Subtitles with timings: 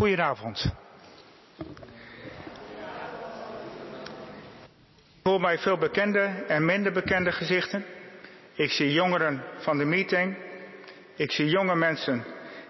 [0.00, 0.72] Goedenavond.
[5.22, 7.84] Voor mij veel bekende en minder bekende gezichten.
[8.54, 10.36] Ik zie jongeren van de meeting.
[11.16, 12.24] Ik zie jonge mensen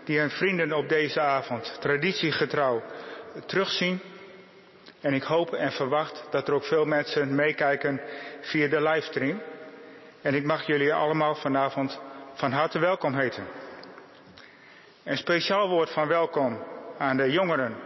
[0.04, 2.82] die hun vrienden op deze avond traditiegetrouw
[3.46, 4.00] terugzien.
[5.00, 8.00] En ik hoop en verwacht dat er ook veel mensen meekijken
[8.40, 9.42] via de livestream.
[10.22, 12.00] En ik mag jullie allemaal vanavond
[12.34, 13.46] van harte welkom heten.
[15.04, 17.76] Een speciaal woord van welkom aan de jongeren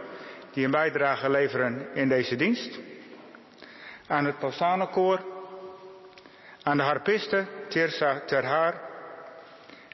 [0.51, 2.79] die een bijdrage leveren in deze dienst.
[4.07, 5.19] Aan het Pasanenkoor,
[6.63, 8.81] aan de harpiste Tirsa Terhaar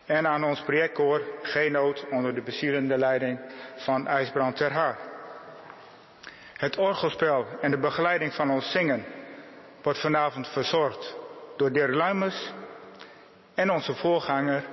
[0.06, 3.40] en aan ons projectkoor Genoot onder de bezielende leiding
[3.76, 4.98] van IJsbrand Terhaar.
[6.54, 9.06] Het orgelspel en de begeleiding van ons zingen
[9.82, 11.16] wordt vanavond verzorgd
[11.58, 12.54] door Dirk Luimers
[13.54, 14.64] en onze voorganger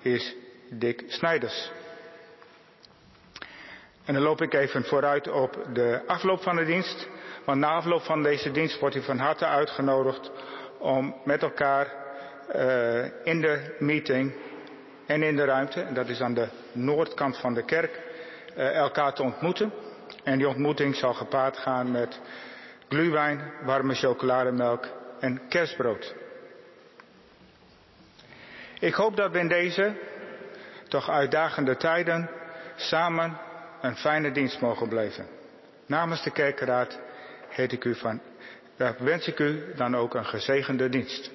[0.00, 0.34] is
[0.70, 1.70] Dick Snijders.
[4.08, 7.08] En dan loop ik even vooruit op de afloop van de dienst.
[7.44, 10.30] Want na afloop van deze dienst wordt u van harte uitgenodigd
[10.78, 11.92] om met elkaar
[12.54, 14.34] uh, in de meeting
[15.06, 18.00] en in de ruimte, dat is aan de noordkant van de kerk,
[18.56, 19.72] uh, elkaar te ontmoeten.
[20.24, 22.20] En die ontmoeting zal gepaard gaan met
[22.88, 24.86] gluwijn, warme chocolademelk
[25.20, 26.14] en kerstbrood.
[28.78, 29.94] Ik hoop dat we in deze
[30.88, 32.30] toch uitdagende tijden
[32.76, 33.46] samen
[33.80, 35.26] een fijne dienst mogen blijven.
[35.86, 36.98] Namens de kerkraad
[37.48, 38.20] heet ik u van,
[38.98, 41.30] wens ik u dan ook een gezegende dienst.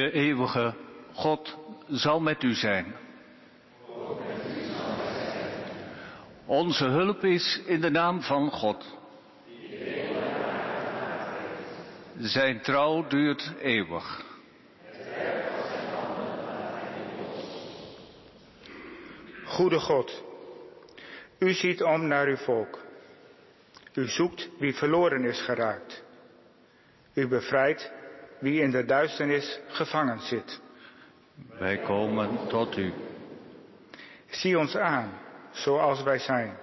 [0.00, 0.74] De eeuwige
[1.12, 2.94] God zal met u zijn.
[6.46, 8.98] Onze hulp is in de naam van God.
[12.18, 14.24] Zijn trouw duurt eeuwig.
[19.44, 20.22] Goede God,
[21.38, 22.78] u ziet om naar uw volk.
[23.94, 26.02] U zoekt wie verloren is geraakt.
[27.14, 27.98] U bevrijdt
[28.40, 30.60] wie in de duisternis gevangen zit.
[31.58, 32.92] Wij komen tot u.
[34.30, 35.10] Zie ons aan,
[35.50, 36.56] zoals wij zijn,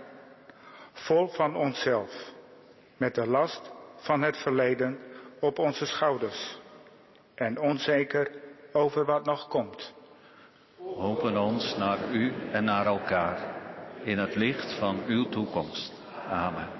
[0.93, 2.31] vol van onszelf,
[2.97, 4.97] met de last van het verleden
[5.39, 6.59] op onze schouders
[7.35, 8.31] en onzeker
[8.71, 9.93] over wat nog komt.
[10.79, 13.55] Open ons naar u en naar elkaar
[14.03, 15.91] in het licht van uw toekomst.
[16.29, 16.76] Amen.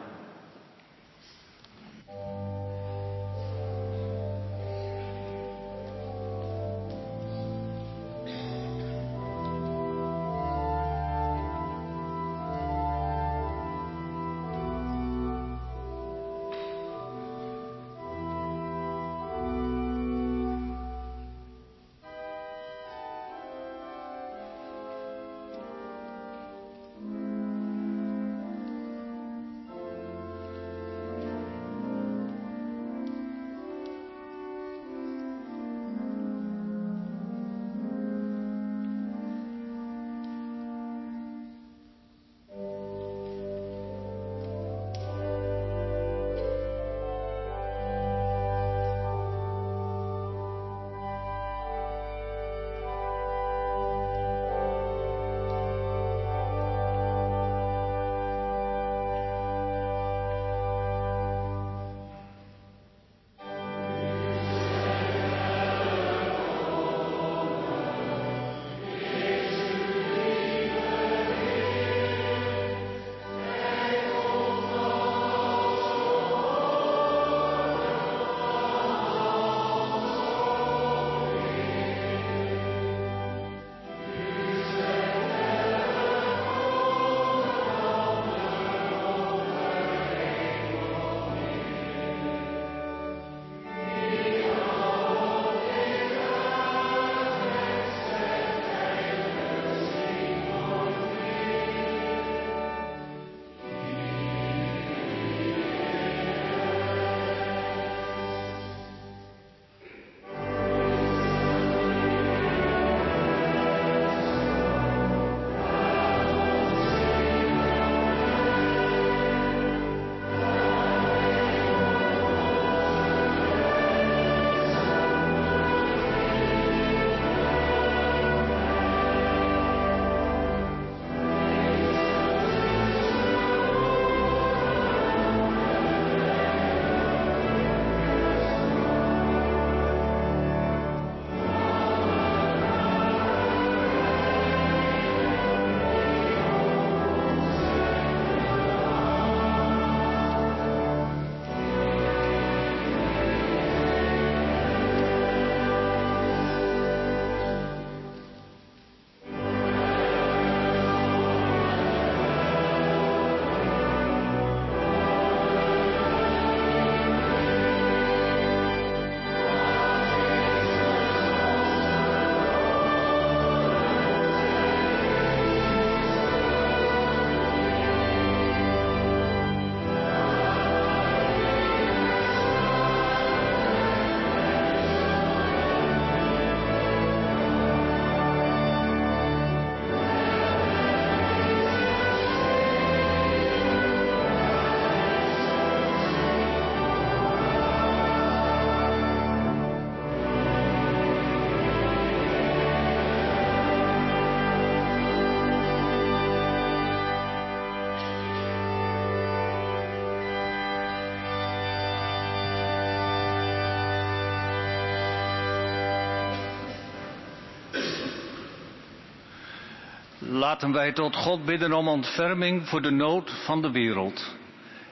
[220.47, 224.35] Laten wij tot God bidden om ontferming voor de nood van de wereld.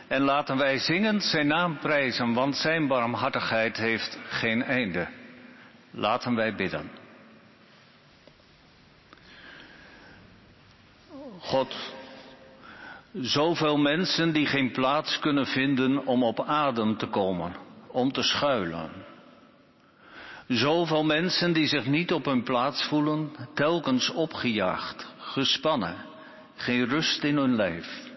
[0.08, 5.08] En laten wij zingend zijn naam prijzen, want zijn barmhartigheid heeft geen einde.
[5.92, 6.92] Laten wij bidden.
[11.40, 11.76] God,
[13.14, 17.56] zoveel mensen die geen plaats kunnen vinden om op adem te komen,
[17.88, 18.90] om te schuilen.
[20.48, 25.96] Zoveel mensen die zich niet op hun plaats voelen, telkens opgejaagd, gespannen,
[26.56, 28.14] geen rust in hun lijf.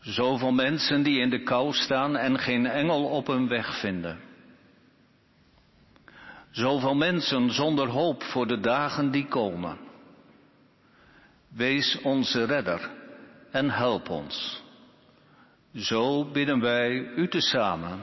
[0.00, 4.20] Zoveel mensen die in de kou staan en geen engel op hun weg vinden.
[6.50, 9.78] Zoveel mensen zonder hoop voor de dagen die komen.
[11.48, 12.90] Wees onze redder
[13.50, 14.62] en help ons.
[15.74, 18.00] Zo bidden wij u tezamen.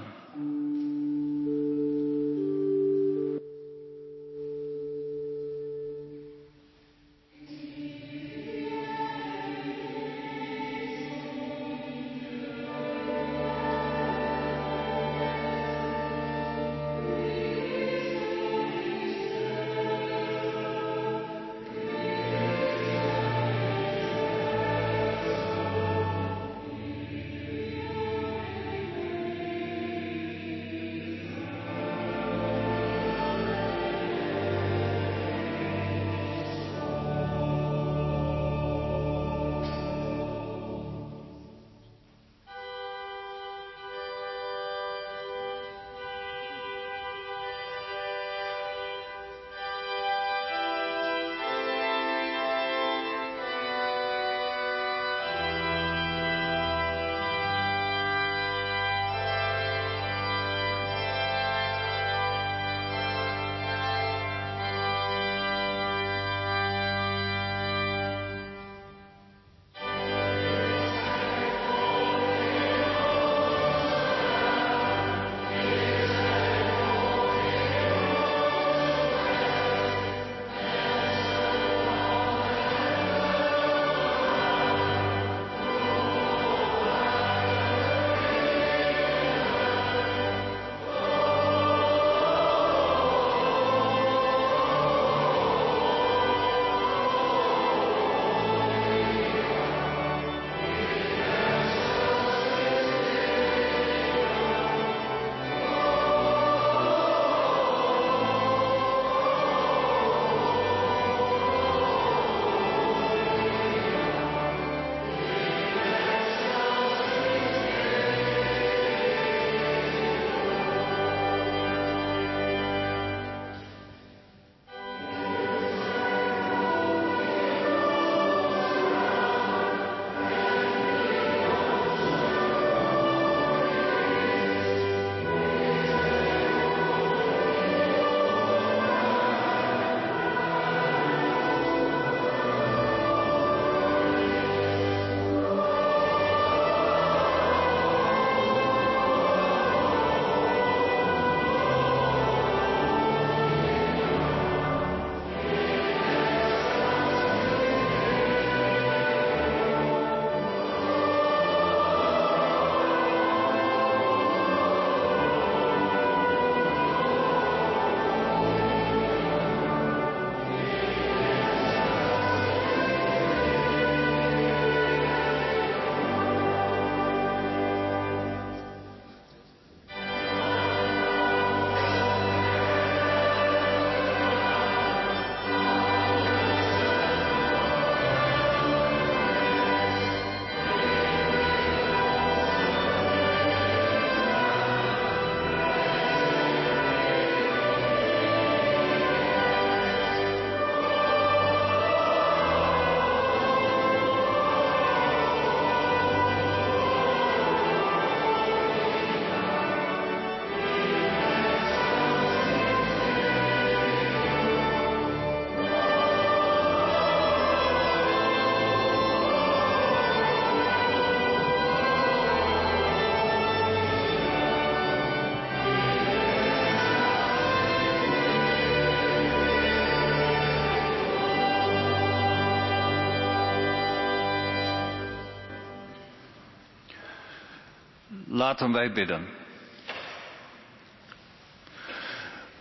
[238.39, 239.28] Laten wij bidden.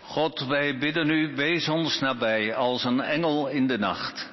[0.03, 4.31] God, wij bidden u, wees ons nabij als een engel in de nacht.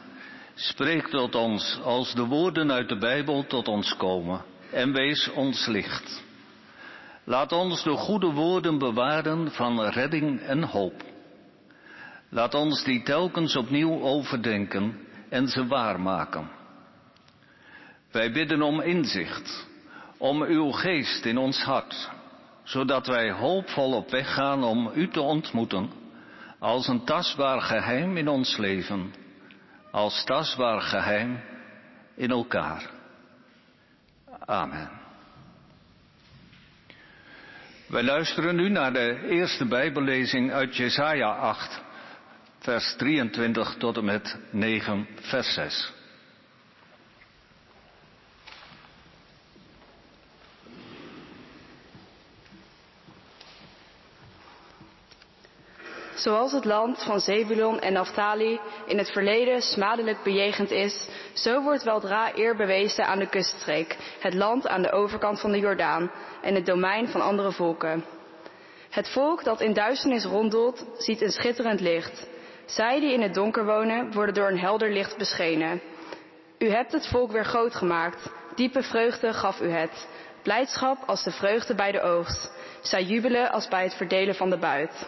[0.56, 5.66] Spreek tot ons als de woorden uit de Bijbel tot ons komen en wees ons
[5.66, 6.24] licht.
[7.24, 11.04] Laat ons de goede woorden bewaren van redding en hoop.
[12.30, 16.50] Laat ons die telkens opnieuw overdenken en ze waarmaken.
[18.12, 19.68] Wij bidden om inzicht,
[20.18, 22.10] om uw geest in ons hart,
[22.64, 25.90] zodat wij hoopvol op weg gaan om u te ontmoeten
[26.60, 29.14] als een tastbaar geheim in ons leven,
[29.92, 31.40] als tastbaar geheim
[32.16, 32.90] in elkaar.
[34.46, 34.90] Amen.
[37.88, 41.82] Wij luisteren nu naar de eerste Bijbellezing uit Jesaja 8,
[42.60, 45.95] vers 23 tot en met 9, vers 6.
[56.26, 61.84] Zoals het land van Zebulon en Naphtali in het verleden smadelijk bejegend is, zo wordt
[61.84, 66.12] weldra eer bewezen aan de kuststreek, het land aan de overkant van de Jordaan
[66.42, 68.06] en het domein van andere volken.
[68.90, 72.28] Het volk dat in duisternis ronddoelt, ziet een schitterend licht.
[72.66, 75.82] Zij die in het donker wonen, worden door een helder licht beschenen.
[76.58, 80.08] U hebt het volk weer groot gemaakt, diepe vreugde gaf u het.
[80.44, 82.52] Blijdschap als de vreugde bij de oogst.
[82.82, 85.08] Zij jubelen als bij het verdelen van de buit.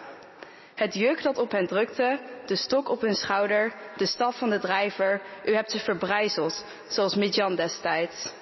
[0.77, 4.59] Het juk dat op hen drukte, de stok op hun schouder, de staf van de
[4.59, 8.33] drijver, u hebt ze verbrijzeld, zoals Midjan destijds.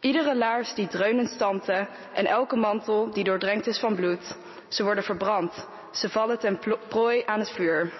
[0.00, 4.36] Iedere laars die dreunend stampte en elke mantel die doordrenkt is van bloed,
[4.68, 6.58] ze worden verbrand, ze vallen ten
[6.88, 7.92] prooi aan het vuur.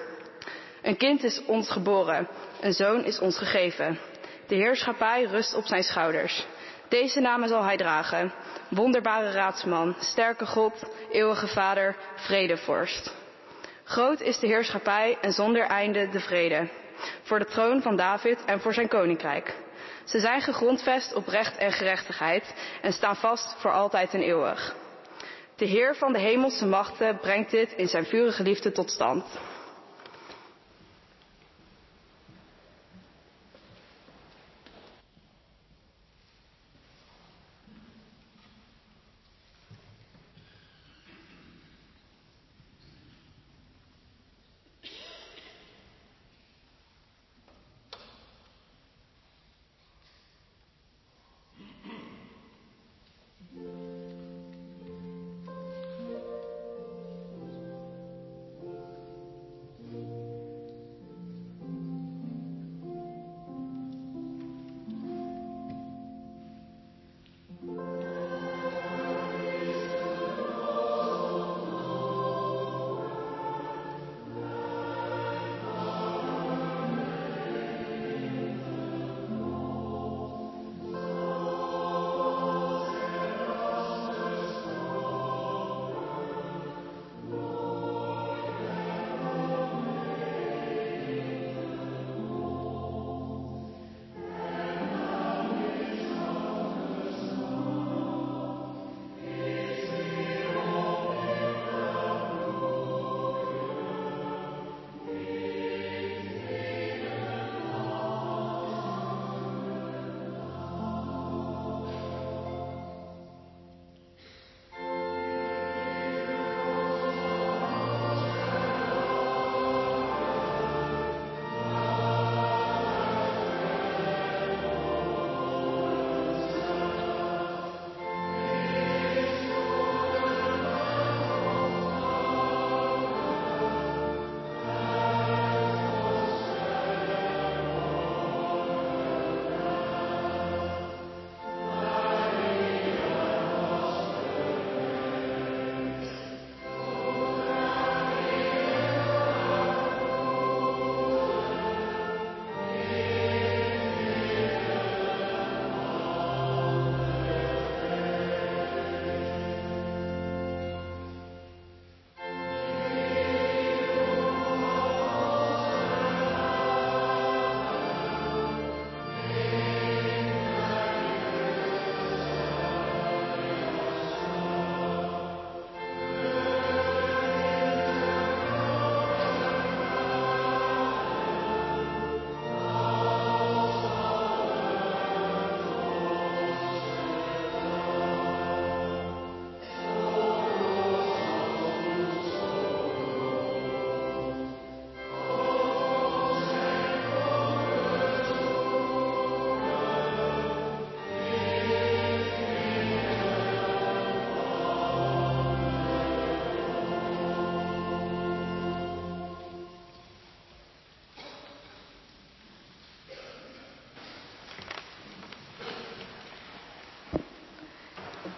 [0.83, 2.29] Een kind is ons geboren,
[2.61, 3.99] een zoon is ons gegeven.
[4.47, 6.47] De heerschappij rust op zijn schouders.
[6.89, 8.33] Deze namen zal hij dragen.
[8.69, 13.27] Wonderbare raadsman, sterke God, eeuwige vader, vredevorst.
[13.89, 16.69] Groot is de heerschappij en zonder einde de vrede.
[17.23, 19.55] Voor de troon van David en voor zijn koninkrijk.
[20.05, 24.75] Ze zijn gegrondvest op recht en gerechtigheid en staan vast voor altijd en eeuwig.
[25.57, 29.25] De Heer van de hemelse machten brengt dit in zijn vurige liefde tot stand.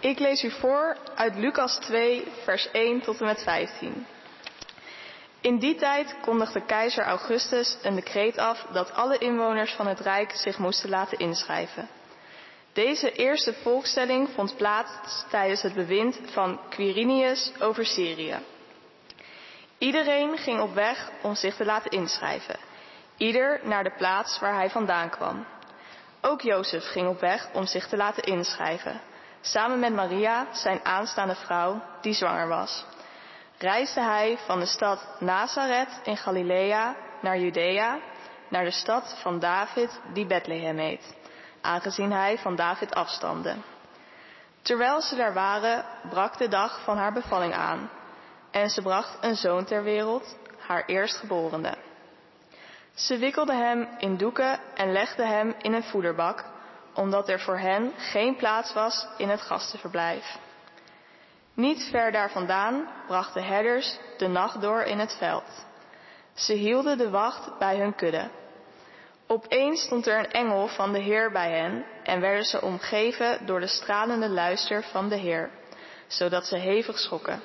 [0.01, 4.05] Ik lees u voor uit Lucas 2, vers 1 tot en met 15.
[5.41, 10.31] In die tijd kondigde keizer Augustus een decreet af dat alle inwoners van het Rijk
[10.31, 11.89] zich moesten laten inschrijven.
[12.73, 18.39] Deze eerste volkstelling vond plaats tijdens het bewind van Quirinius over Syrië.
[19.77, 22.59] Iedereen ging op weg om zich te laten inschrijven,
[23.17, 25.45] ieder naar de plaats waar hij vandaan kwam.
[26.21, 29.01] Ook Jozef ging op weg om zich te laten inschrijven,
[29.41, 32.85] samen met Maria, zijn aanstaande vrouw, die zwanger was.
[33.57, 37.99] Reisde hij van de stad Nazareth in Galilea naar Judea,
[38.47, 41.15] naar de stad van David, die Bethlehem heet,
[41.61, 43.55] aangezien hij van David afstamde.
[44.61, 47.89] Terwijl ze daar waren, brak de dag van haar bevalling aan,
[48.51, 51.77] en ze bracht een zoon ter wereld, haar eerstgeborene.
[52.93, 56.45] Ze wikkelde hem in doeken en legde hem in een voederbak,
[56.93, 60.37] omdat er voor hen geen plaats was in het gastenverblijf.
[61.53, 65.65] Niet ver daar vandaan brachten herders de nacht door in het veld.
[66.33, 68.29] Ze hielden de wacht bij hun kudde.
[69.27, 73.59] Opeens stond er een engel van de Heer bij hen en werden ze omgeven door
[73.59, 75.49] de stralende luister van de Heer,
[76.07, 77.41] zodat ze hevig schrokken.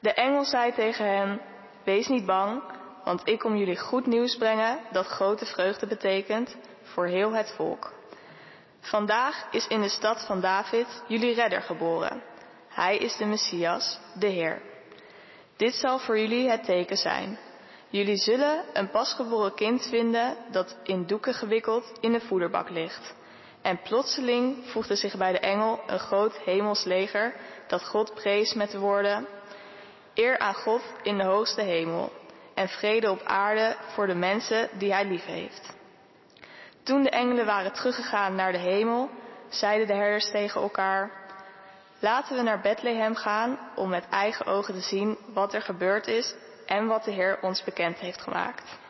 [0.00, 1.40] De engel zei tegen hen,
[1.84, 2.62] wees niet bang,
[3.04, 6.56] want ik kom jullie goed nieuws brengen dat grote vreugde betekent
[6.92, 7.92] voor heel het volk.
[8.80, 12.22] Vandaag is in de stad van David jullie redder geboren.
[12.68, 14.62] Hij is de Messias, de Heer.
[15.56, 17.38] Dit zal voor jullie het teken zijn.
[17.88, 23.14] Jullie zullen een pasgeboren kind vinden dat in doeken gewikkeld in de voederbak ligt.
[23.62, 27.34] En plotseling voegde zich bij de engel een groot hemels leger
[27.66, 29.26] dat God prees met de woorden:
[30.14, 32.12] Eer aan God in de hoogste hemel
[32.54, 35.80] en vrede op aarde voor de mensen die hij lief heeft.
[36.82, 39.10] Toen de engelen waren teruggegaan naar de hemel,
[39.48, 41.10] zeiden de herders tegen elkaar:
[41.98, 46.34] Laten we naar Bethlehem gaan om met eigen ogen te zien wat er gebeurd is
[46.66, 48.80] en wat de Heer ons bekend heeft gemaakt.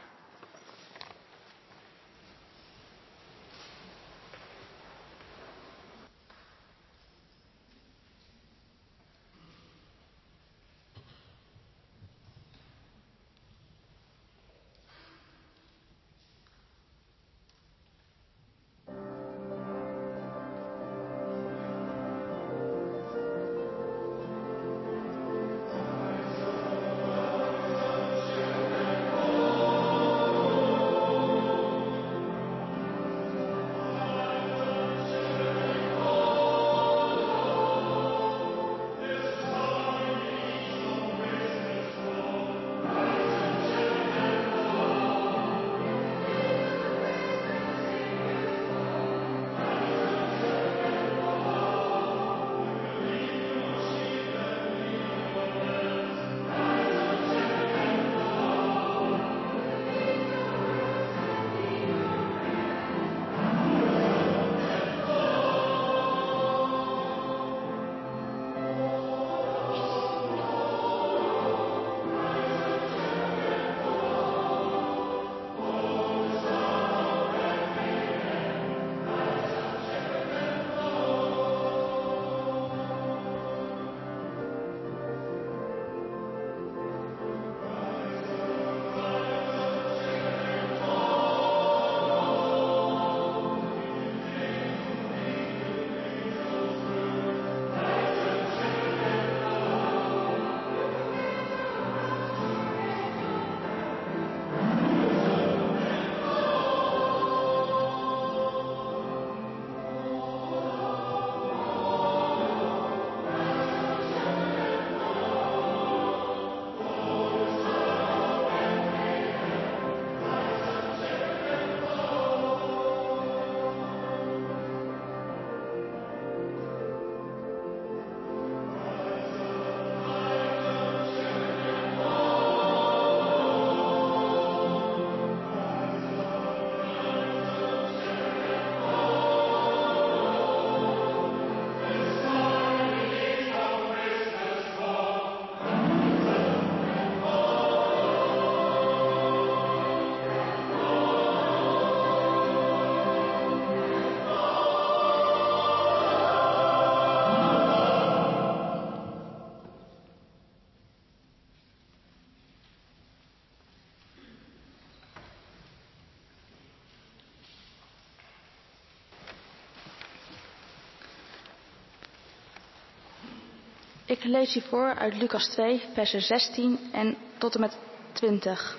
[174.22, 177.78] Ik lees u voor uit Lucas 2, versen 16 en tot en met
[178.12, 178.78] 20.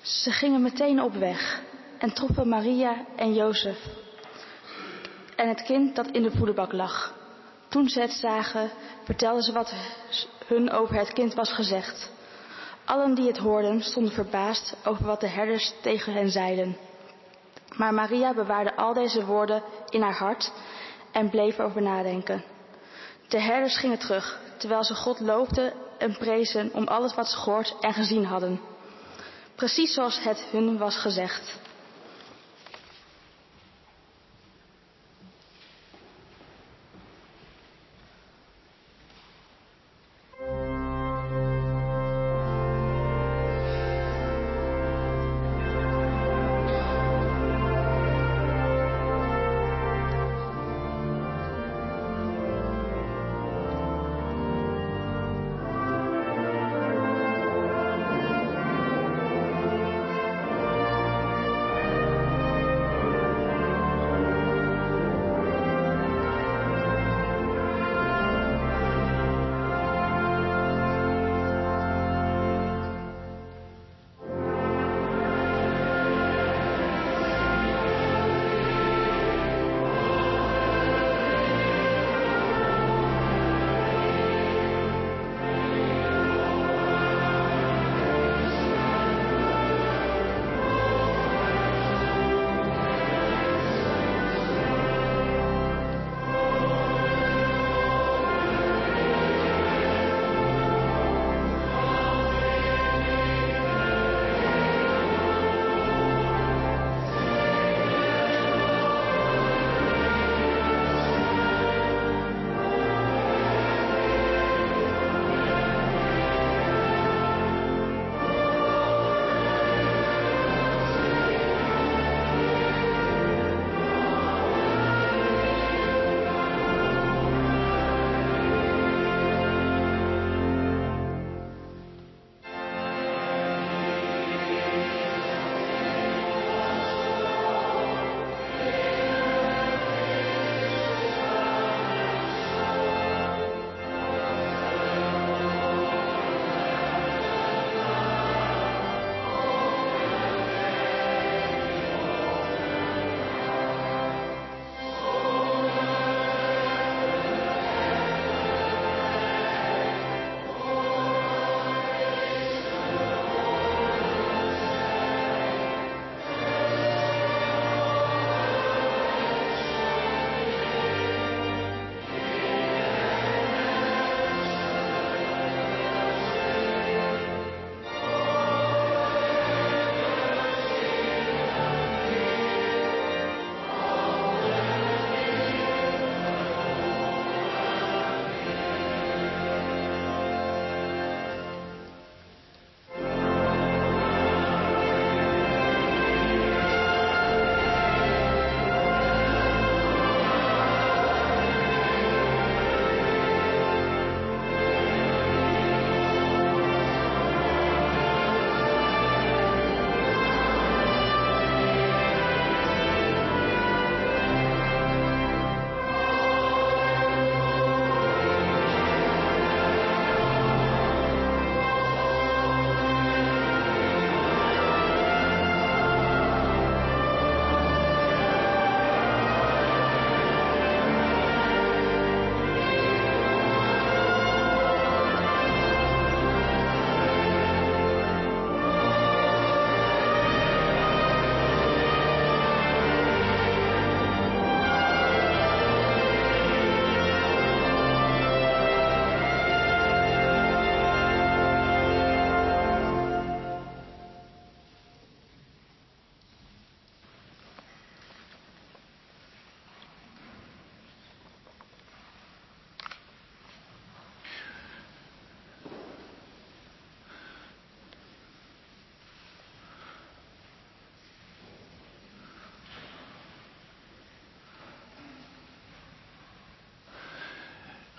[0.00, 1.62] Ze gingen meteen op weg
[1.98, 3.78] en troffen Maria en Jozef
[5.36, 7.14] en het kind dat in de voederbak lag.
[7.68, 8.70] Toen ze het zagen,
[9.04, 9.74] vertelden ze wat
[10.46, 12.10] hun over het kind was gezegd.
[12.84, 16.76] Allen die het hoorden stonden verbaasd over wat de herders tegen hen zeiden.
[17.76, 20.52] Maar Maria bewaarde al deze woorden in haar hart
[21.12, 22.51] en bleef erover nadenken.
[23.32, 27.74] De herders gingen terug, terwijl ze God loofden en prezen om alles wat ze gehoord
[27.80, 28.60] en gezien hadden.
[29.54, 31.58] Precies zoals het hun was gezegd.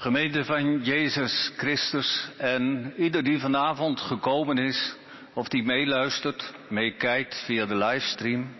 [0.03, 4.95] Gemeente van Jezus Christus en ieder die vanavond gekomen is
[5.33, 8.55] of die meeluistert, meekijkt via de livestream.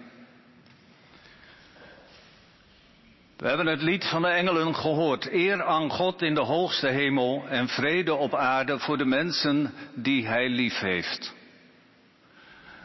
[3.38, 5.32] We hebben het lied van de engelen gehoord.
[5.32, 10.28] Eer aan God in de hoogste hemel en vrede op aarde voor de mensen die
[10.28, 11.34] Hij lief heeft.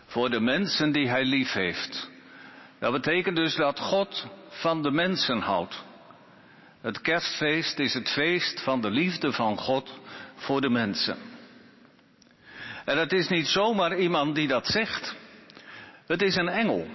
[0.06, 2.10] Voor de mensen die Hij lief heeft.
[2.78, 5.86] Dat betekent dus dat God van de mensen houdt.
[6.80, 10.00] Het kerstfeest is het feest van de liefde van God
[10.34, 11.16] voor de mensen.
[12.84, 15.14] En het is niet zomaar iemand die dat zegt.
[16.06, 16.86] Het is een engel.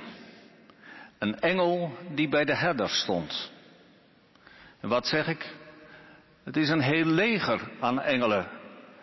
[1.19, 3.51] Een engel die bij de herder stond.
[4.81, 5.51] En wat zeg ik?
[6.43, 8.47] Het is een heel leger aan engelen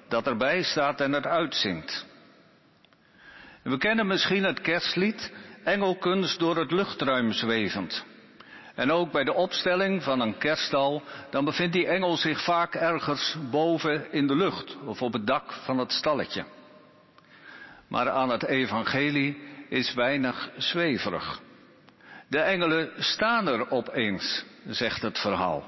[0.09, 2.07] dat erbij staat en het uitzingt.
[3.62, 5.33] We kennen misschien het kerstlied
[5.64, 8.05] Engelkunst door het luchtruim zwevend.
[8.81, 13.37] En ook bij de opstelling van een kerststal, dan bevindt die engel zich vaak ergens
[13.51, 16.45] boven in de lucht of op het dak van het stalletje.
[17.89, 21.41] Maar aan het evangelie is weinig zweverig.
[22.28, 25.64] De engelen staan er opeens, zegt het verhaal.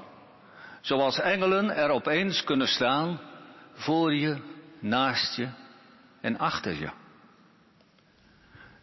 [0.81, 3.19] Zoals engelen er opeens kunnen staan
[3.73, 4.37] voor je,
[4.79, 5.47] naast je
[6.21, 7.02] en achter je.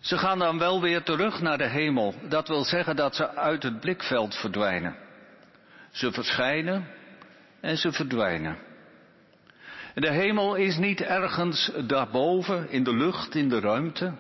[0.01, 2.15] Ze gaan dan wel weer terug naar de hemel.
[2.29, 4.97] Dat wil zeggen dat ze uit het blikveld verdwijnen.
[5.91, 6.87] Ze verschijnen
[7.61, 8.59] en ze verdwijnen.
[9.95, 14.13] De hemel is niet ergens daarboven, in de lucht, in de ruimte,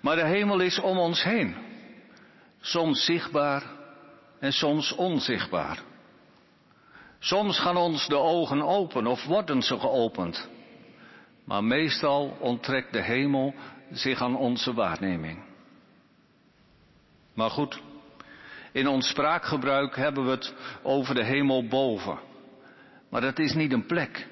[0.00, 1.56] maar de hemel is om ons heen.
[2.60, 3.62] Soms zichtbaar
[4.40, 5.78] en soms onzichtbaar.
[7.18, 10.48] Soms gaan ons de ogen open of worden ze geopend.
[11.44, 13.54] Maar meestal onttrekt de hemel
[13.92, 15.38] zich aan onze waarneming.
[17.34, 17.80] Maar goed,
[18.72, 22.18] in ons spraakgebruik hebben we het over de hemel boven.
[23.08, 24.26] Maar dat is niet een plek.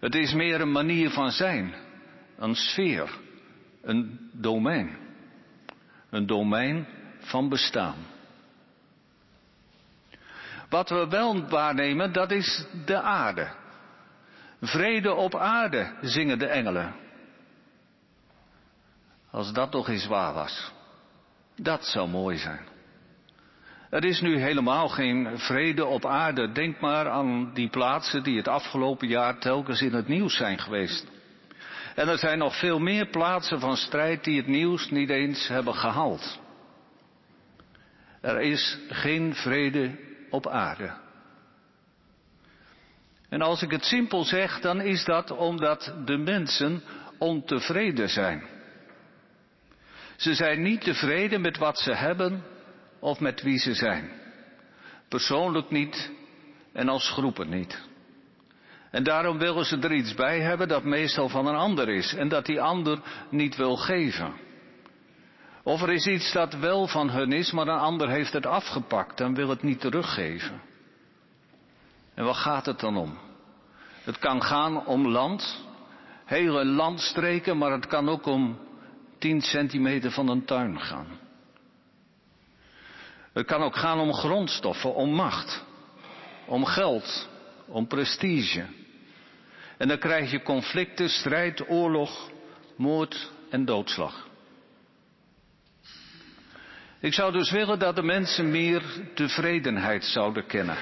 [0.00, 1.74] Het is meer een manier van zijn,
[2.36, 3.18] een sfeer,
[3.82, 4.96] een domein.
[6.10, 6.86] Een domein
[7.18, 7.96] van bestaan.
[10.68, 13.48] Wat we wel waarnemen, dat is de aarde.
[14.60, 16.94] Vrede op aarde, zingen de engelen.
[19.30, 20.72] Als dat toch eens waar was.
[21.56, 22.66] Dat zou mooi zijn.
[23.90, 26.52] Er is nu helemaal geen vrede op aarde.
[26.52, 31.06] Denk maar aan die plaatsen die het afgelopen jaar telkens in het nieuws zijn geweest.
[31.94, 35.74] En er zijn nog veel meer plaatsen van strijd die het nieuws niet eens hebben
[35.74, 36.38] gehaald.
[38.20, 39.98] Er is geen vrede
[40.30, 40.92] op aarde.
[43.28, 46.82] En als ik het simpel zeg, dan is dat omdat de mensen
[47.18, 48.57] ontevreden zijn.
[50.18, 52.44] Ze zijn niet tevreden met wat ze hebben
[52.98, 54.10] of met wie ze zijn.
[55.08, 56.10] Persoonlijk niet
[56.72, 57.86] en als groepen niet.
[58.90, 62.28] En daarom willen ze er iets bij hebben dat meestal van een ander is en
[62.28, 63.00] dat die ander
[63.30, 64.32] niet wil geven.
[65.62, 69.20] Of er is iets dat wel van hun is, maar een ander heeft het afgepakt
[69.20, 70.60] en wil het niet teruggeven.
[72.14, 73.18] En waar gaat het dan om?
[74.04, 75.64] Het kan gaan om land,
[76.24, 78.58] hele landstreken, maar het kan ook om
[79.18, 81.06] 10 centimeter van een tuin gaan.
[83.32, 85.64] Het kan ook gaan om grondstoffen, om macht,
[86.46, 87.28] om geld,
[87.66, 88.66] om prestige.
[89.76, 92.30] En dan krijg je conflicten, strijd, oorlog,
[92.76, 94.26] moord en doodslag.
[97.00, 98.82] Ik zou dus willen dat de mensen meer
[99.14, 100.76] tevredenheid zouden kennen.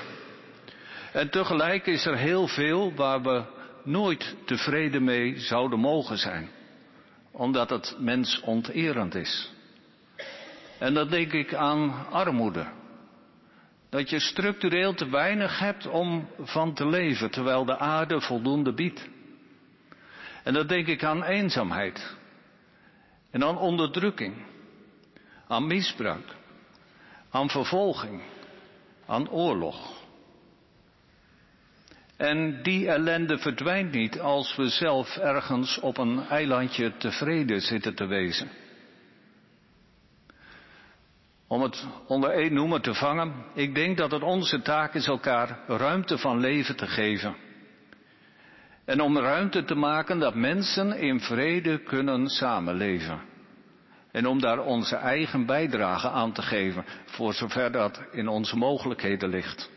[1.13, 3.45] En tegelijk is er heel veel waar we
[3.85, 6.56] nooit tevreden mee zouden mogen zijn
[7.37, 9.53] omdat het mensonterend is.
[10.79, 12.67] En dan denk ik aan armoede.
[13.89, 19.09] Dat je structureel te weinig hebt om van te leven, terwijl de aarde voldoende biedt.
[20.43, 22.17] En dan denk ik aan eenzaamheid.
[23.31, 24.35] En aan onderdrukking.
[25.49, 26.35] Aan misbruik.
[27.31, 28.23] Aan vervolging.
[29.07, 30.06] Aan oorlog.
[32.17, 38.07] En die ellende verdwijnt niet als we zelf ergens op een eilandje tevreden zitten te
[38.07, 38.49] wezen.
[41.49, 45.59] Om het onder één noemer te vangen, ik denk dat het onze taak is elkaar
[45.67, 47.37] ruimte van leven te geven.
[48.85, 53.21] En om ruimte te maken dat mensen in vrede kunnen samenleven.
[54.13, 59.29] En om daar onze eigen bijdrage aan te geven, voor zover dat in onze mogelijkheden
[59.29, 59.71] ligt.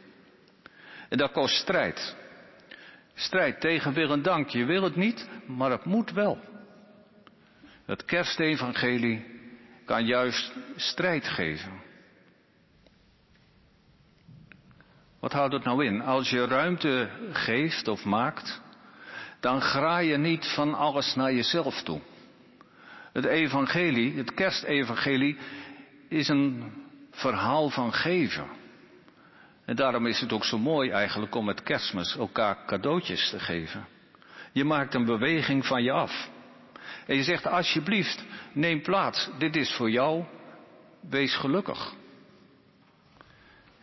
[1.09, 2.15] En dat kost strijd.
[3.19, 4.49] Strijd tegen wil en dank.
[4.49, 6.39] Je wil het niet, maar het moet wel.
[7.85, 9.25] Het kerstevangelie
[9.85, 11.71] kan juist strijd geven.
[15.19, 16.01] Wat houdt het nou in?
[16.01, 18.61] Als je ruimte geeft of maakt,
[19.39, 22.01] dan graai je niet van alles naar jezelf toe.
[23.13, 25.37] Het evangelie, het kerstevangelie,
[26.09, 26.73] is een
[27.11, 28.58] verhaal van geven.
[29.69, 33.87] En daarom is het ook zo mooi eigenlijk om met kerstmis elkaar cadeautjes te geven.
[34.51, 36.29] Je maakt een beweging van je af.
[37.07, 40.23] En je zegt alsjeblieft, neem plaats, dit is voor jou,
[41.09, 41.93] wees gelukkig.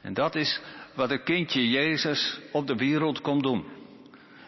[0.01, 0.61] En dat is
[0.95, 3.65] wat het kindje Jezus op de wereld komt doen.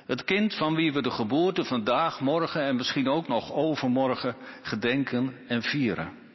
[0.06, 5.36] Het kind van wie we de geboorte vandaag, morgen en misschien ook nog overmorgen gedenken
[5.46, 6.27] en vieren.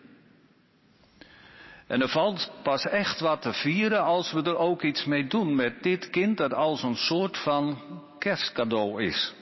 [1.94, 5.56] En er valt pas echt wat te vieren als we er ook iets mee doen
[5.56, 7.78] met dit kind dat als een soort van
[8.20, 9.34] kerstcadeau is.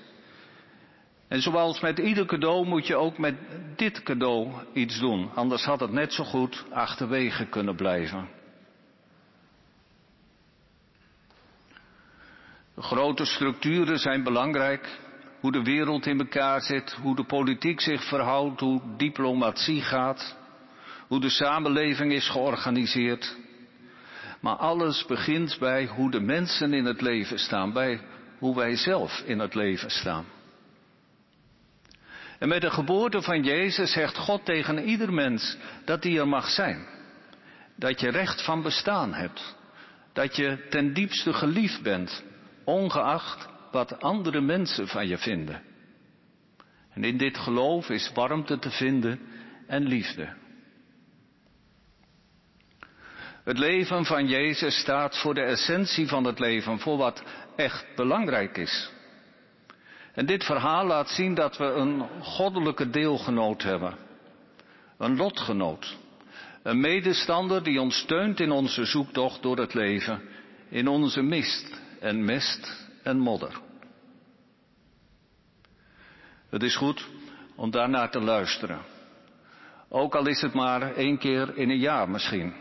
[1.28, 3.36] En zoals met ieder cadeau moet je ook met
[3.76, 8.30] dit cadeau iets doen, anders had het net zo goed achterwege kunnen blijven.
[12.76, 15.00] De grote structuren zijn belangrijk.
[15.40, 20.40] Hoe de wereld in elkaar zit, hoe de politiek zich verhoudt, hoe diplomatie gaat,
[21.12, 23.36] hoe de samenleving is georganiseerd.
[24.42, 28.02] Maar alles begint bij hoe de mensen in het leven staan, bij
[28.40, 30.26] hoe wij zelf in het leven staan.
[32.40, 36.50] En met de geboorte van Jezus zegt God tegen ieder mens dat hij er mag
[36.50, 36.88] zijn.
[37.76, 39.56] Dat je recht van bestaan hebt.
[40.14, 42.24] Dat je ten diepste geliefd bent
[42.64, 45.62] ongeacht wat andere mensen van je vinden.
[46.94, 49.20] En in dit geloof is warmte te vinden
[49.68, 50.41] en liefde.
[53.44, 57.24] Het leven van Jezus staat voor de essentie van het leven, voor wat
[57.56, 58.92] echt belangrijk is.
[60.14, 63.98] En dit verhaal laat zien dat we een goddelijke deelgenoot hebben.
[64.98, 65.98] Een lotgenoot.
[66.64, 70.22] Een medestander die ons steunt in onze zoektocht door het leven,
[70.70, 73.60] in onze mist en mest en modder.
[76.50, 77.08] Het is goed
[77.56, 78.82] om daarnaar te luisteren.
[79.90, 82.54] Ook al is het maar één keer in een jaar misschien.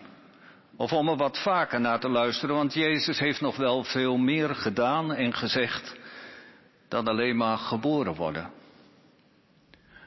[0.80, 4.54] Of om er wat vaker naar te luisteren, want Jezus heeft nog wel veel meer
[4.54, 5.96] gedaan en gezegd
[6.88, 8.50] dan alleen maar geboren worden.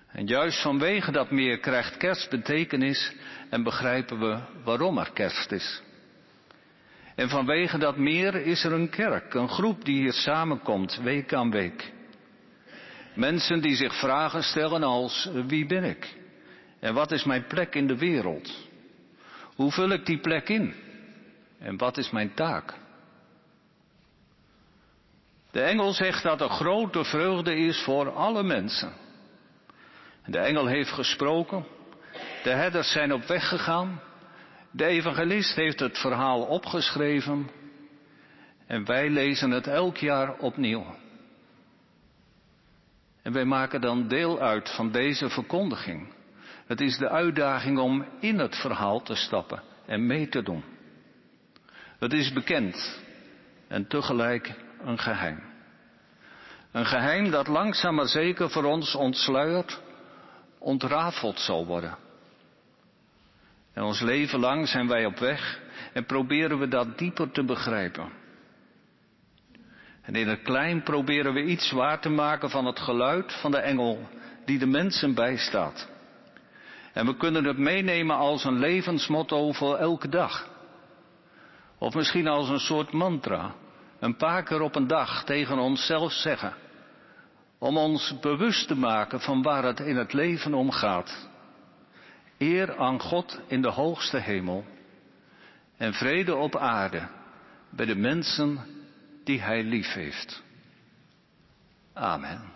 [0.08, 3.14] En juist vanwege dat meer krijgt kerst betekenis
[3.50, 5.82] en begrijpen we waarom er kerst is.
[7.16, 11.52] En vanwege dat meer is er een kerk, een groep die hier samenkomt, week aan
[11.52, 11.92] week.
[13.16, 16.16] Mensen die zich vragen stellen als wie ben ik?
[16.80, 18.72] En wat is mijn plek in de wereld?
[19.56, 20.74] Hoe vul ik die plek in?
[21.60, 22.74] En wat is mijn taak?
[25.52, 28.94] De engel zegt dat er grote vreugde is voor alle mensen.
[30.26, 31.66] De engel heeft gesproken,
[32.44, 34.02] de herders zijn op weg gegaan,
[34.72, 37.50] de evangelist heeft het verhaal opgeschreven
[38.68, 40.86] en wij lezen het elk jaar opnieuw.
[43.22, 46.14] En wij maken dan deel uit van deze verkondiging.
[46.66, 50.64] Het is de uitdaging om in het verhaal te stappen en mee te doen.
[52.00, 53.02] Het is bekend
[53.68, 54.54] en tegelijk
[54.84, 55.44] een geheim.
[56.72, 59.82] Een geheim dat langzaam maar zeker voor ons ontsluierd,
[60.58, 61.98] ontrafeld zal worden.
[63.74, 65.62] En ons leven lang zijn wij op weg
[65.94, 68.12] en proberen we dat dieper te begrijpen.
[70.02, 73.58] En in het klein proberen we iets waar te maken van het geluid van de
[73.58, 74.10] engel
[74.46, 75.92] die de mensen bijstaat.
[76.94, 80.50] En we kunnen het meenemen als een levensmotto voor elke dag.
[81.78, 83.54] Of misschien als een soort mantra,
[84.00, 86.54] een paar keer op een dag tegen onszelf zeggen.
[87.58, 91.30] Om ons bewust te maken van waar het in het leven om gaat.
[92.38, 94.66] Eer aan God in de hoogste hemel
[95.78, 97.08] en vrede op aarde
[97.70, 98.60] bij de mensen
[99.24, 100.44] die Hij lief heeft.
[101.94, 102.53] Amen.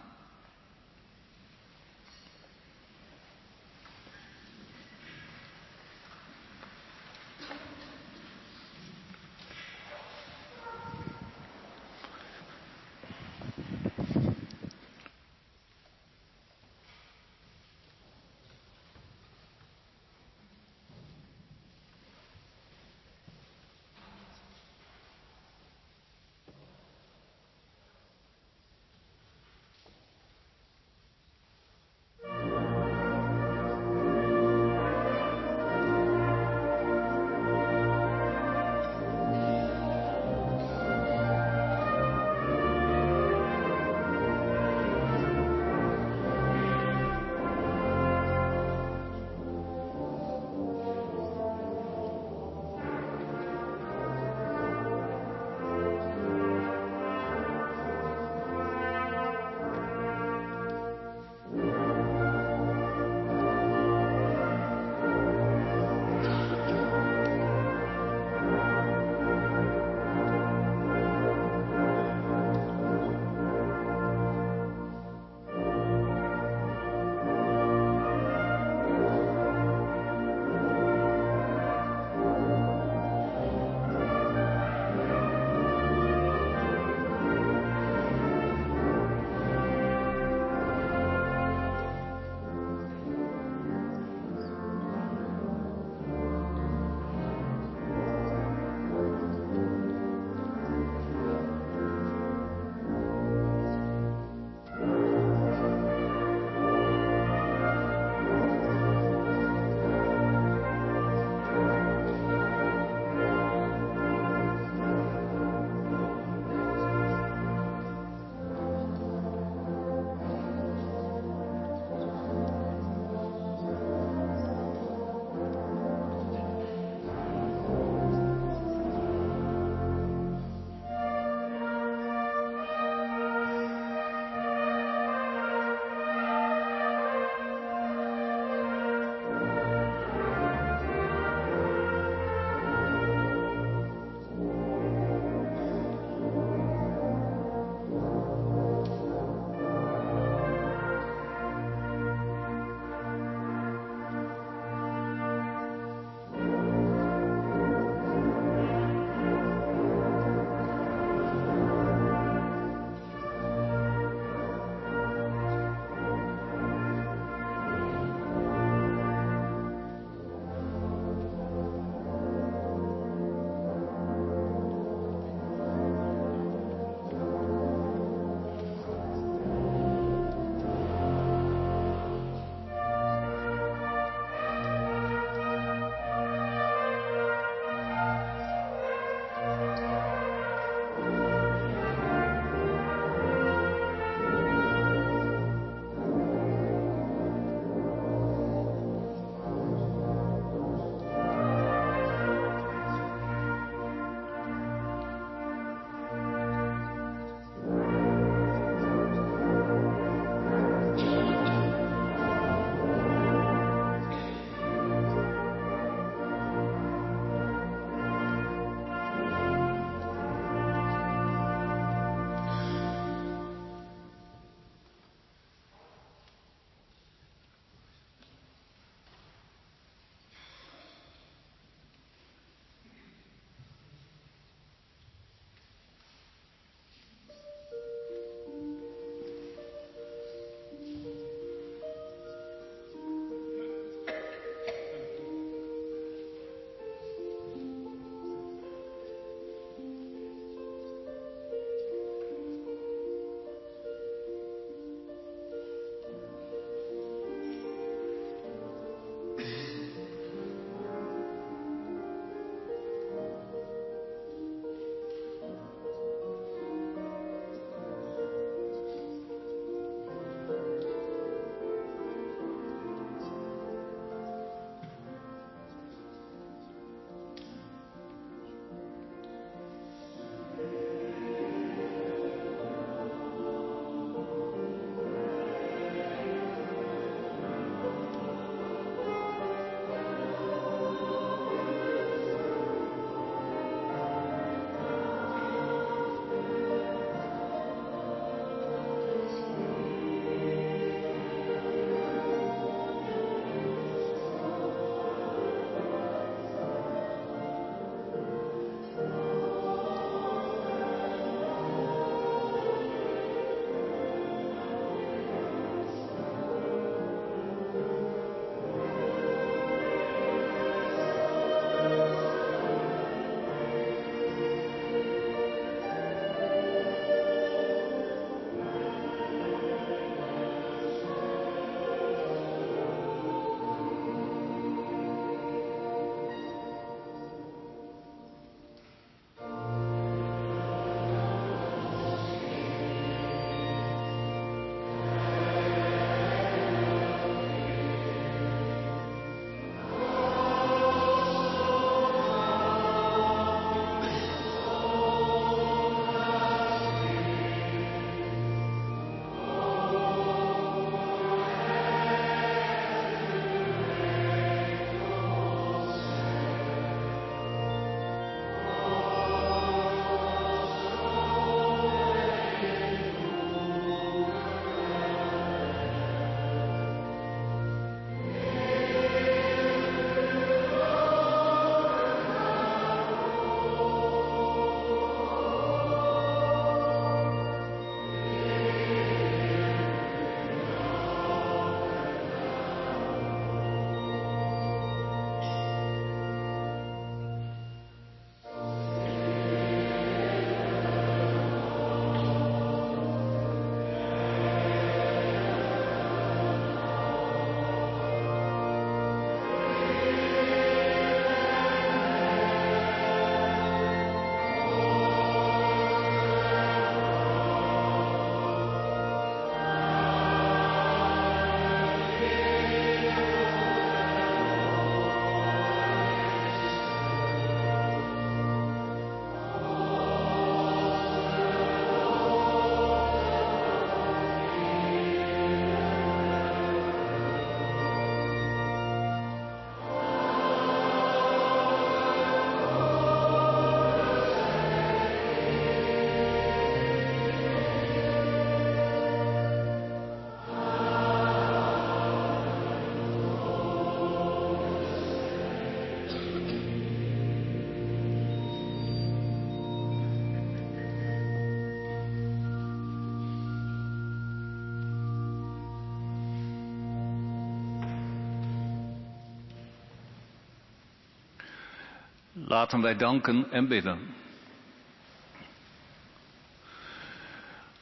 [472.45, 473.99] Laten wij danken en bidden.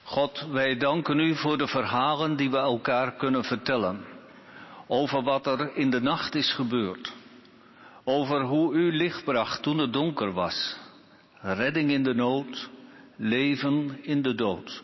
[0.03, 4.05] God, wij danken u voor de verhalen die we elkaar kunnen vertellen.
[4.87, 7.13] Over wat er in de nacht is gebeurd.
[8.03, 10.77] Over hoe u licht bracht toen het donker was.
[11.41, 12.69] Redding in de nood,
[13.15, 14.83] leven in de dood.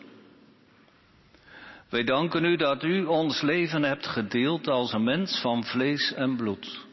[1.88, 6.36] Wij danken u dat u ons leven hebt gedeeld als een mens van vlees en
[6.36, 6.90] bloed.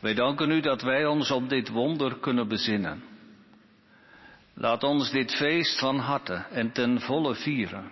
[0.00, 3.02] Wij danken u dat wij ons op dit wonder kunnen bezinnen.
[4.54, 7.90] Laat ons dit feest van harte en ten volle vieren.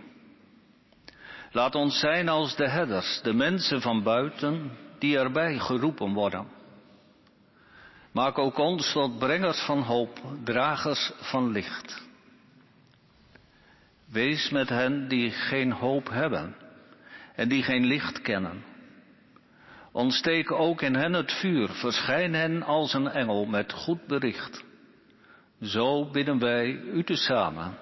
[1.51, 6.47] Laat ons zijn als de herders, de mensen van buiten, die erbij geroepen worden.
[8.13, 12.03] Maak ook ons tot brengers van hoop, dragers van licht.
[14.11, 16.57] Wees met hen die geen hoop hebben
[17.35, 18.65] en die geen licht kennen.
[19.97, 24.65] Ontsteek ook in hen het vuur, verschijn hen als een engel met goed bericht.
[25.63, 27.79] Zo bidden wij u tezamen.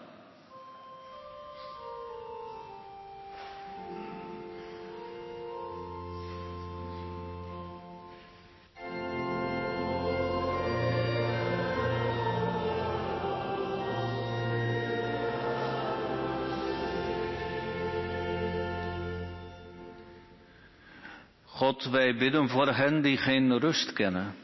[21.75, 24.35] God, wij bidden voor hen die geen rust kennen,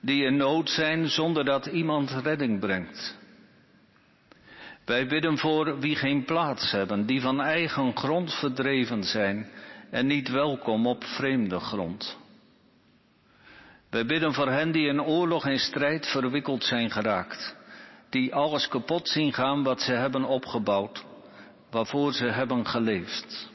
[0.00, 3.18] die in nood zijn zonder dat iemand redding brengt.
[4.84, 9.50] Wij bidden voor wie geen plaats hebben, die van eigen grond verdreven zijn
[9.90, 12.18] en niet welkom op vreemde grond.
[13.90, 17.56] Wij bidden voor hen die in oorlog en strijd verwikkeld zijn geraakt,
[18.10, 21.04] die alles kapot zien gaan wat ze hebben opgebouwd,
[21.70, 23.51] waarvoor ze hebben geleefd.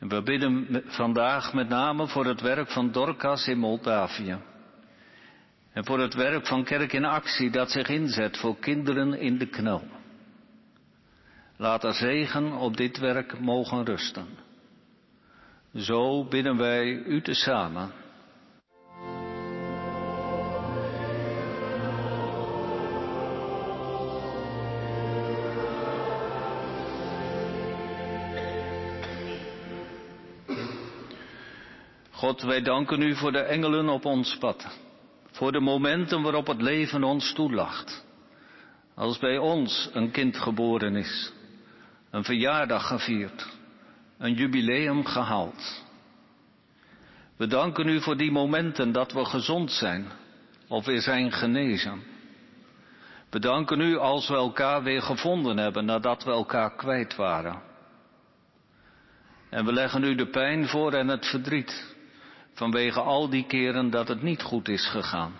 [0.00, 4.38] We bidden vandaag met name voor het werk van Dorcas in Moldavië.
[5.72, 9.46] En voor het werk van Kerk in Actie dat zich inzet voor kinderen in de
[9.46, 9.82] knel.
[11.56, 14.26] Laat er zegen op dit werk mogen rusten.
[15.74, 17.92] Zo bidden wij u tezamen.
[32.20, 34.78] God, wij danken u voor de engelen op ons pad.
[35.30, 38.04] Voor de momenten waarop het leven ons toelacht.
[38.94, 41.32] Als bij ons een kind geboren is,
[42.10, 43.46] een verjaardag gevierd,
[44.18, 45.84] een jubileum gehaald.
[47.36, 50.06] We danken u voor die momenten dat we gezond zijn
[50.68, 52.02] of weer zijn genezen.
[53.30, 57.62] We danken u als we elkaar weer gevonden hebben nadat we elkaar kwijt waren.
[59.50, 61.98] En we leggen u de pijn voor en het verdriet
[62.60, 65.32] vanwege al die keren dat het niet goed is gegaan.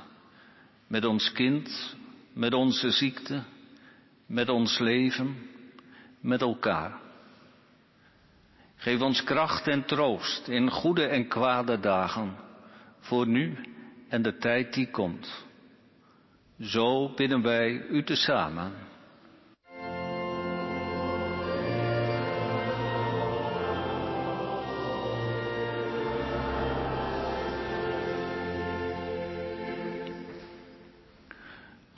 [0.86, 1.96] Met ons kind,
[2.32, 3.42] met onze ziekte,
[4.26, 5.36] met ons leven,
[6.20, 7.00] met elkaar.
[8.76, 12.36] Geef ons kracht en troost in goede en kwade dagen,
[13.00, 13.56] voor nu
[14.08, 15.44] en de tijd die komt.
[16.60, 18.72] Zo bidden wij u tezamen.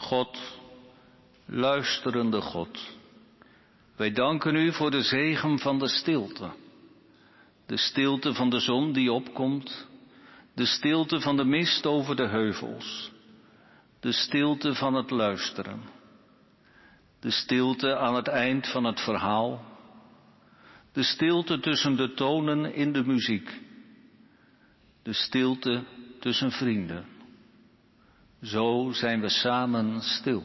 [0.03, 0.59] God,
[1.47, 2.79] luisterende God,
[3.97, 6.51] wij danken u voor de zegen van de stilte.
[7.67, 9.87] De stilte van de zon die opkomt,
[10.55, 13.11] de stilte van de mist over de heuvels,
[14.01, 15.81] de stilte van het luisteren,
[17.21, 19.65] de stilte aan het eind van het verhaal,
[20.93, 23.61] de stilte tussen de tonen in de muziek,
[25.03, 25.85] de stilte
[26.21, 27.12] tussen vrienden.
[28.43, 30.43] Zo zijn we samen stil.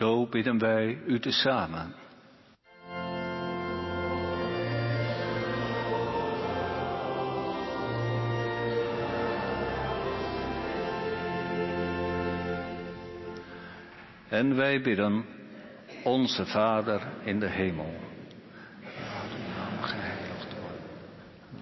[0.00, 1.94] Zo bidden wij u tezamen.
[14.28, 15.24] En wij bidden,
[16.04, 17.94] onze Vader in de hemel.
[18.82, 20.82] Laat uw naam geheiligd worden.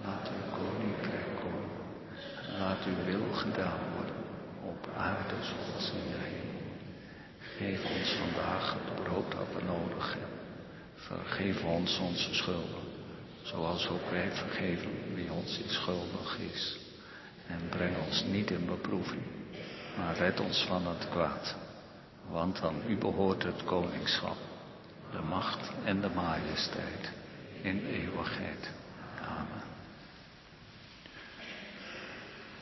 [0.05, 1.71] Laat uw koninkrijk komen.
[2.59, 4.15] Laat uw wil gedaan worden.
[4.65, 6.39] Op aarde zoals in de hemel.
[7.59, 10.39] Geef ons vandaag het brood dat we nodig hebben.
[10.95, 12.83] Vergeef ons onze schulden.
[13.43, 16.79] Zoals ook wij vergeven wie ons iets schuldig is.
[17.47, 19.23] En breng ons niet in beproeving.
[19.97, 21.57] Maar red ons van het kwaad
[22.31, 24.37] want aan u behoort het koningschap,
[25.13, 27.13] de macht en de majesteit
[27.63, 28.71] in eeuwigheid.
[29.21, 29.63] Amen.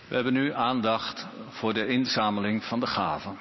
[0.09, 3.39] We hebben nu aandacht voor de inzameling van de gaven.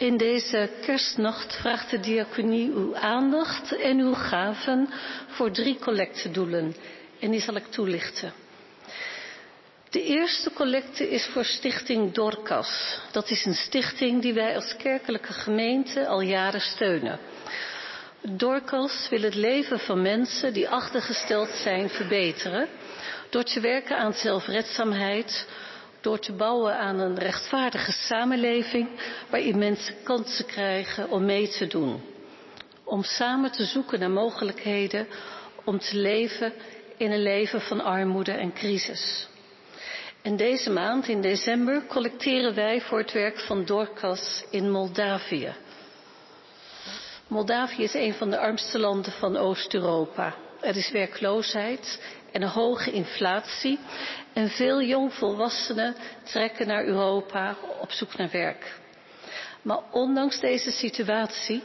[0.00, 4.88] In deze kerstnacht vraagt de diaconie uw aandacht en uw gaven
[5.28, 6.74] voor drie collectedoelen.
[7.18, 8.32] En die zal ik toelichten.
[9.90, 12.98] De eerste collecte is voor stichting Dorcas.
[13.12, 17.18] Dat is een stichting die wij als kerkelijke gemeente al jaren steunen.
[18.20, 22.68] Dorcas wil het leven van mensen die achtergesteld zijn verbeteren
[23.30, 25.46] door te werken aan zelfredzaamheid,
[26.00, 28.88] door te bouwen aan een rechtvaardige samenleving
[29.30, 32.02] waarin mensen kansen krijgen om mee te doen.
[32.84, 35.06] Om samen te zoeken naar mogelijkheden
[35.64, 36.52] om te leven
[36.96, 39.28] in een leven van armoede en crisis.
[40.22, 45.54] En deze maand, in december, collecteren wij voor het werk van Dorcas in Moldavië.
[47.26, 50.34] Moldavië is een van de armste landen van Oost-Europa.
[50.60, 53.78] Er is werkloosheid en een hoge inflatie.
[54.32, 58.78] En veel jongvolwassenen trekken naar Europa op zoek naar werk.
[59.62, 61.62] Maar ondanks deze situatie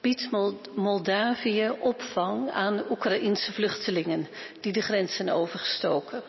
[0.00, 0.28] biedt
[0.74, 4.28] Moldavië opvang aan Oekraïnse vluchtelingen
[4.60, 6.22] die de grens zijn overgestoken.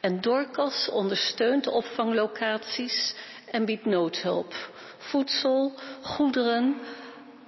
[0.00, 3.14] En Dorcas ondersteunt de opvanglocaties
[3.50, 4.54] en biedt noodhulp,
[4.98, 5.72] voedsel,
[6.02, 6.80] goederen,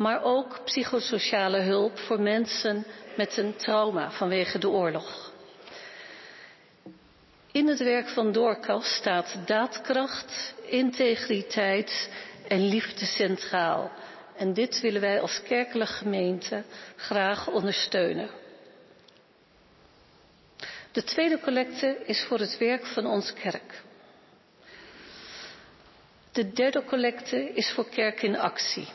[0.01, 2.86] maar ook psychosociale hulp voor mensen
[3.16, 5.32] met een trauma vanwege de oorlog.
[7.53, 12.11] In het werk van Dorcas staat daadkracht, integriteit
[12.48, 13.90] en liefde centraal.
[14.36, 16.62] En dit willen wij als kerkelijke gemeente
[16.96, 18.30] graag ondersteunen.
[20.92, 23.82] De tweede collecte is voor het werk van onze kerk.
[26.32, 28.88] De derde collecte is voor Kerk in Actie,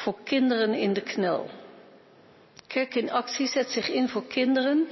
[0.00, 1.50] voor kinderen in de knel.
[2.66, 4.88] Kerk in Actie zet zich in voor kinderen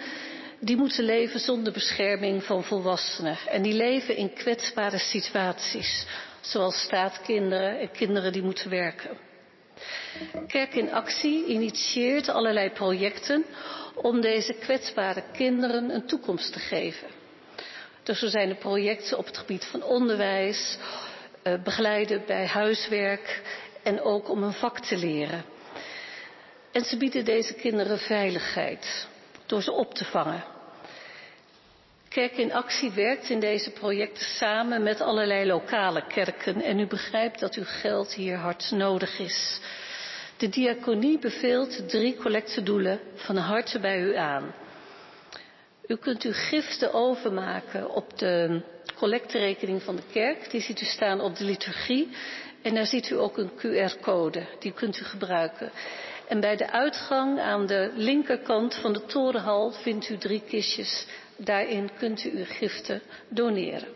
[0.61, 3.39] die moeten leven zonder bescherming van volwassenen.
[3.49, 6.07] En die leven in kwetsbare situaties,
[6.41, 9.17] zoals staatkinderen en kinderen die moeten werken.
[10.47, 13.45] Kerk in Actie initieert allerlei projecten
[13.95, 17.09] om deze kwetsbare kinderen een toekomst te geven.
[18.03, 20.79] Dus zijn er projecten op het gebied van onderwijs,
[21.43, 23.43] eh, begeleiden bij huiswerk
[23.89, 25.45] en ook om een vak te leren.
[26.73, 29.07] En ze bieden deze kinderen veiligheid
[29.47, 30.45] door ze op te vangen.
[32.09, 37.41] Kerk in Actie werkt in deze projecten samen met allerlei lokale kerken en u begrijpt
[37.41, 39.61] dat uw geld hier hard nodig is.
[40.37, 44.55] De diaconie beveelt drie collectedoelen van harte bij u aan.
[45.87, 48.61] U kunt uw giften overmaken op de
[48.95, 50.51] collecterekening van de kerk.
[50.51, 52.09] Die ziet u staan op de liturgie.
[52.63, 54.47] En daar ziet u ook een QR-code.
[54.59, 55.71] Die kunt u gebruiken.
[56.29, 61.07] En bij de uitgang aan de linkerkant van de torenhal vindt u drie kistjes.
[61.37, 63.89] Daarin kunt u uw giften doneren.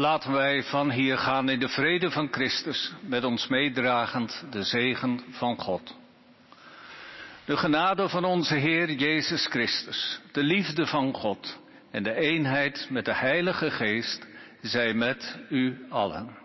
[0.00, 5.20] Laten wij van hier gaan in de vrede van Christus, met ons meedragend de zegen
[5.30, 5.96] van God.
[7.44, 11.58] De genade van onze Heer Jezus Christus, de liefde van God
[11.90, 14.26] en de eenheid met de Heilige Geest
[14.60, 16.36] zij met u allen.